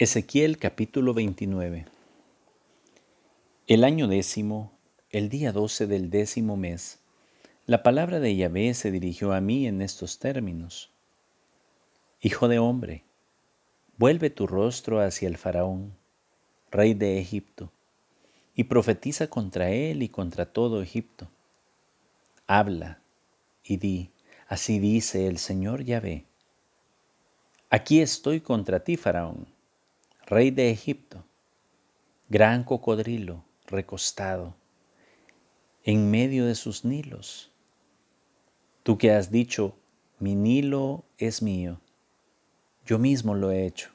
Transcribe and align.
Ezequiel 0.00 0.58
capítulo 0.58 1.12
29 1.12 1.84
El 3.66 3.82
año 3.82 4.06
décimo, 4.06 4.70
el 5.10 5.28
día 5.28 5.50
doce 5.50 5.88
del 5.88 6.08
décimo 6.08 6.56
mes, 6.56 7.00
la 7.66 7.82
palabra 7.82 8.20
de 8.20 8.36
Yahvé 8.36 8.74
se 8.74 8.92
dirigió 8.92 9.32
a 9.32 9.40
mí 9.40 9.66
en 9.66 9.82
estos 9.82 10.20
términos. 10.20 10.92
Hijo 12.20 12.46
de 12.46 12.60
hombre, 12.60 13.02
vuelve 13.96 14.30
tu 14.30 14.46
rostro 14.46 15.00
hacia 15.00 15.26
el 15.26 15.36
faraón, 15.36 15.92
rey 16.70 16.94
de 16.94 17.18
Egipto, 17.18 17.72
y 18.54 18.64
profetiza 18.64 19.26
contra 19.26 19.70
él 19.70 20.04
y 20.04 20.10
contra 20.10 20.46
todo 20.46 20.80
Egipto. 20.80 21.28
Habla 22.46 23.00
y 23.64 23.78
di, 23.78 24.12
así 24.46 24.78
dice 24.78 25.26
el 25.26 25.38
Señor 25.38 25.82
Yahvé. 25.82 26.24
Aquí 27.68 28.00
estoy 28.00 28.40
contra 28.40 28.84
ti, 28.84 28.96
faraón 28.96 29.57
rey 30.28 30.50
de 30.50 30.70
Egipto, 30.70 31.24
gran 32.28 32.62
cocodrilo 32.62 33.46
recostado 33.66 34.54
en 35.84 36.10
medio 36.10 36.44
de 36.44 36.54
sus 36.54 36.84
nilos. 36.84 37.50
Tú 38.82 38.98
que 38.98 39.10
has 39.10 39.30
dicho, 39.30 39.74
mi 40.18 40.34
Nilo 40.34 41.06
es 41.16 41.40
mío, 41.40 41.80
yo 42.84 42.98
mismo 42.98 43.34
lo 43.34 43.52
he 43.52 43.64
hecho. 43.64 43.88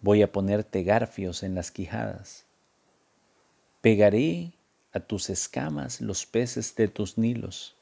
Voy 0.00 0.22
a 0.22 0.32
ponerte 0.32 0.82
garfios 0.82 1.42
en 1.42 1.54
las 1.54 1.70
quijadas. 1.72 2.46
Pegaré 3.82 4.54
a 4.92 5.00
tus 5.00 5.28
escamas 5.28 6.00
los 6.00 6.24
peces 6.24 6.74
de 6.74 6.88
tus 6.88 7.18
nilos. 7.18 7.76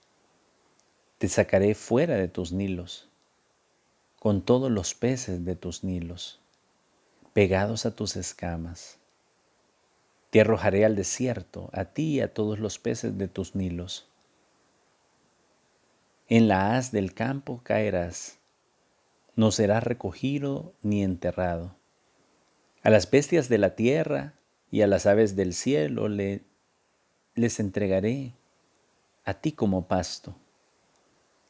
Te 1.18 1.28
sacaré 1.28 1.76
fuera 1.76 2.16
de 2.16 2.26
tus 2.26 2.50
nilos, 2.50 3.08
con 4.18 4.42
todos 4.42 4.68
los 4.68 4.94
peces 4.94 5.44
de 5.44 5.54
tus 5.54 5.84
nilos 5.84 6.40
pegados 7.36 7.84
a 7.84 7.94
tus 7.94 8.16
escamas. 8.16 8.96
Te 10.30 10.40
arrojaré 10.40 10.86
al 10.86 10.96
desierto, 10.96 11.68
a 11.74 11.84
ti 11.84 12.14
y 12.14 12.20
a 12.22 12.32
todos 12.32 12.58
los 12.58 12.78
peces 12.78 13.18
de 13.18 13.28
tus 13.28 13.54
nilos. 13.54 14.08
En 16.28 16.48
la 16.48 16.74
haz 16.74 16.92
del 16.92 17.12
campo 17.12 17.60
caerás, 17.62 18.38
no 19.34 19.50
serás 19.50 19.84
recogido 19.84 20.72
ni 20.80 21.02
enterrado. 21.02 21.76
A 22.82 22.88
las 22.88 23.10
bestias 23.10 23.50
de 23.50 23.58
la 23.58 23.74
tierra 23.74 24.32
y 24.70 24.80
a 24.80 24.86
las 24.86 25.04
aves 25.04 25.36
del 25.36 25.52
cielo 25.52 26.08
le, 26.08 26.42
les 27.34 27.60
entregaré 27.60 28.32
a 29.26 29.34
ti 29.34 29.52
como 29.52 29.88
pasto, 29.88 30.34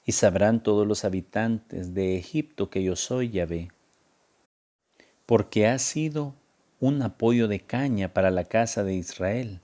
y 0.05 0.11
sabrán 0.11 0.65
todos 0.65 0.84
los 0.84 1.05
habitantes 1.05 1.95
de 1.95 2.17
Egipto 2.17 2.71
que 2.71 2.83
yo 2.83 2.97
soy 2.97 3.31
Yahvé 3.31 3.71
porque 5.27 5.66
has 5.66 5.82
sido 5.82 6.34
un 6.78 7.02
apoyo 7.02 7.48
de 7.48 7.60
caña 7.60 8.14
para 8.14 8.30
la 8.30 8.44
casa 8.44 8.84
de 8.84 8.94
Israel. 8.94 9.60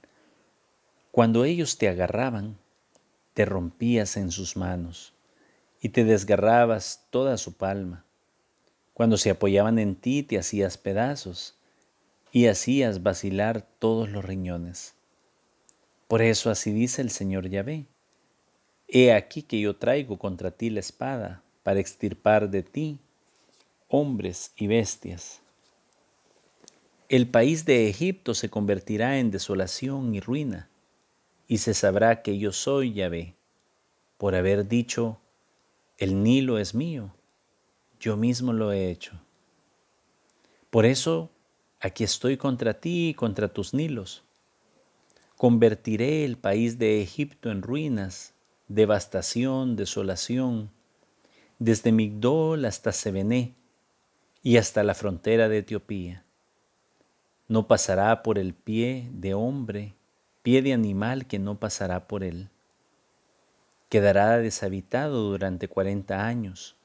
Cuando 1.13 1.45
ellos 1.45 1.79
te 1.79 1.89
agarraban, 1.89 2.59
te 3.35 3.45
rompías 3.45 4.17
en 4.17 4.33
sus 4.33 4.57
manos 4.57 5.15
y 5.81 5.91
te 5.91 6.05
desgarrabas 6.05 7.07
toda 7.11 7.37
su 7.39 7.57
palma. 7.57 8.05
Cuando 8.93 9.17
se 9.17 9.31
apoyaban 9.31 9.79
en 9.79 9.95
ti, 9.95 10.23
te 10.23 10.37
hacías 10.37 10.79
pedazos 10.79 11.57
y 12.33 12.47
hacías 12.47 13.03
vacilar 13.03 13.63
todos 13.79 14.11
los 14.11 14.25
riñones. 14.25 14.95
Por 16.09 16.23
eso 16.23 16.51
así 16.51 16.73
dice 16.73 17.03
el 17.03 17.11
Señor 17.11 17.49
Yahvé. 17.49 17.87
He 18.89 19.13
aquí 19.13 19.43
que 19.43 19.61
yo 19.61 19.77
traigo 19.77 20.19
contra 20.19 20.51
ti 20.51 20.71
la 20.71 20.81
espada 20.81 21.43
para 21.63 21.81
extirpar 21.81 22.51
de 22.51 22.63
ti 22.63 22.99
hombres 23.89 24.53
y 24.57 24.67
bestias 24.67 25.42
el 27.09 27.29
país 27.29 27.65
de 27.65 27.89
Egipto 27.89 28.35
se 28.35 28.49
convertirá 28.49 29.19
en 29.19 29.31
desolación 29.31 30.15
y 30.15 30.21
ruina, 30.21 30.71
y 31.47 31.59
se 31.59 31.75
sabrá 31.75 32.23
que 32.23 32.39
yo 32.39 32.53
soy 32.53 32.95
Yahvé, 32.95 33.35
por 34.17 34.35
haber 34.35 34.67
dicho, 34.67 35.21
el 35.99 36.23
Nilo 36.23 36.59
es 36.59 36.75
mío, 36.75 37.15
yo 38.01 38.17
mismo 38.17 38.53
lo 38.53 38.73
he 38.73 38.91
hecho. 38.91 39.13
Por 40.71 40.87
eso 40.87 41.31
aquí 41.81 42.05
estoy 42.05 42.37
contra 42.37 42.81
ti 42.81 43.11
y 43.11 43.15
contra 43.15 43.49
tus 43.49 43.75
Nilos. 43.75 44.23
Convertiré 45.37 46.25
el 46.25 46.39
país 46.39 46.79
de 46.79 47.03
Egipto 47.03 47.51
en 47.51 47.63
ruinas, 47.63 48.33
devastación, 48.69 49.77
desolación, 49.77 50.71
desde 51.59 51.93
Migdol 51.93 52.65
hasta 52.65 52.93
Sebené 52.93 53.55
y 54.43 54.57
hasta 54.57 54.83
la 54.83 54.95
frontera 54.95 55.49
de 55.49 55.59
Etiopía 55.59 56.25
no 57.49 57.67
pasará 57.67 58.23
por 58.23 58.39
el 58.39 58.55
pie 58.55 59.09
de 59.13 59.35
hombre, 59.35 59.95
pie 60.43 60.63
de 60.63 60.73
animal 60.73 61.27
que 61.27 61.39
no 61.39 61.59
pasará 61.59 62.09
por 62.09 62.25
él. 62.25 62.51
Quedará 63.89 64.39
deshabitado 64.39 65.31
durante 65.31 65.69
cuarenta 65.69 66.27
años. 66.27 66.77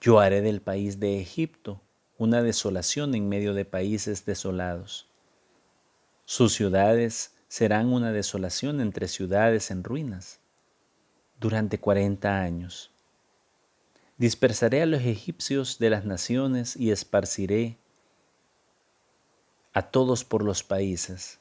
Yo 0.00 0.18
haré 0.18 0.40
del 0.40 0.60
país 0.60 0.98
de 0.98 1.20
Egipto 1.20 1.80
una 2.18 2.42
desolación 2.42 3.14
en 3.14 3.28
medio 3.28 3.54
de 3.54 3.64
países 3.64 4.24
desolados. 4.24 5.08
Sus 6.24 6.54
ciudades 6.54 7.34
serán 7.48 7.92
una 7.92 8.12
desolación 8.12 8.80
entre 8.80 9.08
ciudades 9.08 9.70
en 9.70 9.84
ruinas 9.84 10.40
durante 11.38 11.78
cuarenta 11.78 12.40
años. 12.40 12.90
Dispersaré 14.16 14.82
a 14.82 14.86
los 14.86 15.02
egipcios 15.02 15.78
de 15.78 15.90
las 15.90 16.04
naciones 16.04 16.76
y 16.76 16.92
esparciré 16.92 17.78
a 19.72 19.82
todos 19.82 20.24
por 20.24 20.44
los 20.44 20.62
países, 20.62 21.38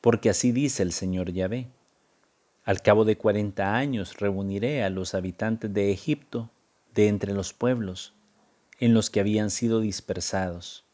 porque 0.00 0.30
así 0.30 0.52
dice 0.52 0.82
el 0.82 0.92
Señor 0.92 1.32
Yahvé. 1.32 1.68
Al 2.64 2.82
cabo 2.82 3.04
de 3.04 3.16
cuarenta 3.16 3.76
años 3.76 4.18
reuniré 4.18 4.84
a 4.84 4.90
los 4.90 5.14
habitantes 5.14 5.72
de 5.72 5.92
Egipto 5.92 6.50
de 6.94 7.08
entre 7.08 7.32
los 7.32 7.52
pueblos 7.52 8.14
en 8.78 8.94
los 8.94 9.10
que 9.10 9.20
habían 9.20 9.50
sido 9.50 9.80
dispersados. 9.80 10.84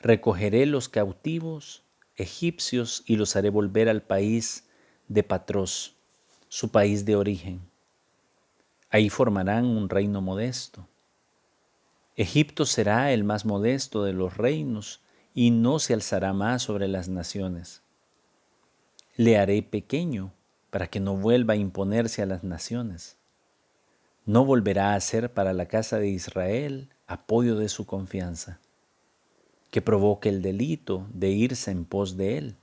Recogeré 0.00 0.66
los 0.66 0.88
cautivos 0.88 1.82
egipcios 2.16 3.02
y 3.06 3.16
los 3.16 3.34
haré 3.36 3.50
volver 3.50 3.88
al 3.88 4.02
país 4.02 4.68
de 5.08 5.22
Patros, 5.22 5.94
su 6.48 6.70
país 6.70 7.04
de 7.04 7.16
origen. 7.16 7.60
Ahí 8.90 9.08
formarán 9.08 9.64
un 9.64 9.88
reino 9.88 10.20
modesto. 10.20 10.86
Egipto 12.16 12.66
será 12.66 13.12
el 13.12 13.24
más 13.24 13.44
modesto 13.44 14.04
de 14.04 14.12
los 14.12 14.36
reinos 14.36 15.00
y 15.34 15.50
no 15.50 15.78
se 15.78 15.94
alzará 15.94 16.32
más 16.32 16.62
sobre 16.62 16.88
las 16.88 17.08
naciones. 17.08 17.82
Le 19.16 19.38
haré 19.38 19.62
pequeño 19.62 20.32
para 20.70 20.88
que 20.88 21.00
no 21.00 21.16
vuelva 21.16 21.54
a 21.54 21.56
imponerse 21.56 22.22
a 22.22 22.26
las 22.26 22.44
naciones. 22.44 23.16
No 24.26 24.44
volverá 24.44 24.94
a 24.94 25.00
ser 25.00 25.32
para 25.32 25.52
la 25.52 25.66
casa 25.66 25.98
de 25.98 26.08
Israel 26.08 26.88
apoyo 27.06 27.56
de 27.56 27.68
su 27.68 27.86
confianza, 27.86 28.60
que 29.70 29.82
provoque 29.82 30.28
el 30.28 30.42
delito 30.42 31.06
de 31.12 31.30
irse 31.30 31.70
en 31.70 31.84
pos 31.84 32.16
de 32.16 32.38
él, 32.38 32.54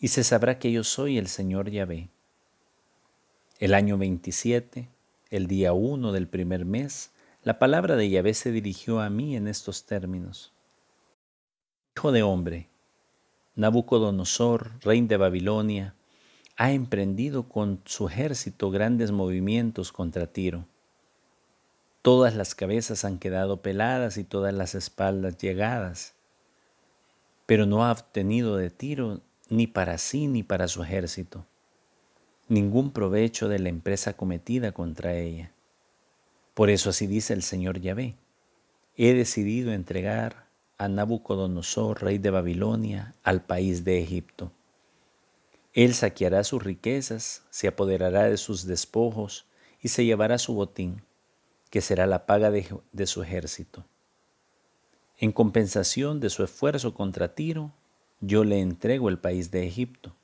y 0.00 0.08
se 0.08 0.24
sabrá 0.24 0.58
que 0.58 0.72
yo 0.72 0.82
soy 0.82 1.18
el 1.18 1.28
Señor 1.28 1.70
Yahvé. 1.70 2.08
El 3.58 3.74
año 3.74 3.98
27, 3.98 4.88
el 5.30 5.46
día 5.46 5.74
1 5.74 6.12
del 6.12 6.26
primer 6.26 6.64
mes, 6.64 7.10
la 7.44 7.58
palabra 7.58 7.96
de 7.96 8.08
Yahvé 8.08 8.32
se 8.32 8.50
dirigió 8.50 9.00
a 9.00 9.10
mí 9.10 9.36
en 9.36 9.46
estos 9.46 9.84
términos. 9.84 10.52
Hijo 11.96 12.12
de 12.12 12.22
hombre, 12.22 12.68
Nabucodonosor, 13.56 14.70
rey 14.82 15.00
de 15.02 15.16
Babilonia, 15.16 15.94
ha 16.56 16.72
emprendido 16.72 17.48
con 17.48 17.80
su 17.84 18.08
ejército 18.08 18.70
grandes 18.70 19.12
movimientos 19.12 19.92
contra 19.92 20.26
Tiro. 20.26 20.66
Todas 22.02 22.34
las 22.34 22.54
cabezas 22.54 23.04
han 23.04 23.18
quedado 23.18 23.60
peladas 23.60 24.16
y 24.16 24.24
todas 24.24 24.54
las 24.54 24.74
espaldas 24.74 25.36
llegadas, 25.38 26.14
pero 27.46 27.66
no 27.66 27.84
ha 27.84 27.92
obtenido 27.92 28.56
de 28.56 28.70
Tiro 28.70 29.20
ni 29.48 29.66
para 29.66 29.98
sí 29.98 30.26
ni 30.26 30.42
para 30.42 30.68
su 30.68 30.82
ejército 30.82 31.44
ningún 32.50 32.90
provecho 32.90 33.48
de 33.48 33.60
la 33.60 33.68
empresa 33.68 34.14
cometida 34.14 34.72
contra 34.72 35.14
ella. 35.14 35.52
Por 36.52 36.68
eso 36.68 36.90
así 36.90 37.06
dice 37.06 37.32
el 37.32 37.42
Señor 37.42 37.80
Yahvé, 37.80 38.16
he 38.96 39.14
decidido 39.14 39.72
entregar 39.72 40.49
a 40.80 40.88
Nabucodonosor, 40.88 42.02
rey 42.02 42.16
de 42.16 42.30
Babilonia, 42.30 43.14
al 43.22 43.42
país 43.42 43.84
de 43.84 44.00
Egipto. 44.02 44.50
Él 45.74 45.92
saqueará 45.92 46.42
sus 46.42 46.64
riquezas, 46.64 47.42
se 47.50 47.68
apoderará 47.68 48.24
de 48.24 48.38
sus 48.38 48.64
despojos 48.64 49.44
y 49.82 49.88
se 49.88 50.06
llevará 50.06 50.38
su 50.38 50.54
botín, 50.54 51.02
que 51.68 51.82
será 51.82 52.06
la 52.06 52.24
paga 52.24 52.50
de, 52.50 53.06
su 53.06 53.22
ejército. 53.22 53.84
En 55.18 55.32
compensación 55.32 56.18
de 56.18 56.30
su 56.30 56.44
esfuerzo 56.44 56.94
contra 56.94 57.34
Tiro, 57.34 57.72
yo 58.22 58.44
le 58.44 58.60
entrego 58.60 59.10
el 59.10 59.18
país 59.18 59.50
de 59.50 59.66
Egipto, 59.66 60.16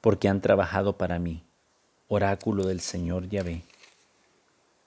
porque 0.00 0.30
han 0.30 0.40
trabajado 0.40 0.96
para 0.96 1.18
mí, 1.18 1.44
oráculo 2.08 2.66
del 2.66 2.80
Señor 2.80 3.28
Yahvé. 3.28 3.64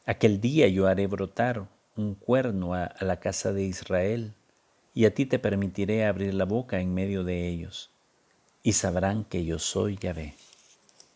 Aquel 0.08 0.42
día 0.42 0.68
yo 0.70 0.88
haré 0.88 1.06
brotar 1.06 1.68
un 1.96 2.16
cuerno 2.16 2.74
a 2.74 2.96
la 3.00 3.20
casa 3.20 3.54
de 3.54 3.62
Israel 3.62 4.34
y 4.98 5.06
a 5.06 5.14
ti 5.14 5.28
te 5.28 5.38
permitiré 5.38 6.08
abrir 6.08 6.34
la 6.34 6.46
boca 6.46 6.80
en 6.80 6.92
medio 6.92 7.24
de 7.24 7.48
ellos, 7.48 7.92
y 8.64 8.74
sabrán 8.74 9.26
que 9.26 9.46
yo 9.46 9.60
soy 9.60 9.96
Yahvé. 9.96 10.34